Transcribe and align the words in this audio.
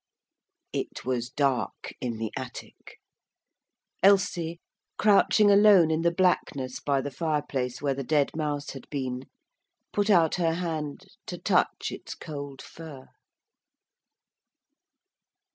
It 0.73 1.05
was 1.05 1.29
dark 1.29 1.93
in 2.01 2.17
the 2.17 2.31
attic. 2.35 2.97
Elsie 4.01 4.59
crouching 4.97 5.51
alone 5.51 5.91
in 5.91 6.01
the 6.01 6.09
blackness 6.09 6.79
by 6.79 7.01
the 7.01 7.11
fireplace 7.11 7.83
where 7.83 7.93
the 7.93 8.03
dead 8.03 8.31
mouse 8.35 8.71
had 8.71 8.89
been, 8.89 9.27
put 9.93 10.09
out 10.09 10.33
her 10.41 10.55
hand 10.55 11.05
to 11.27 11.37
touch 11.37 11.91
its 11.91 12.15
cold 12.15 12.63
fur. 12.63 13.09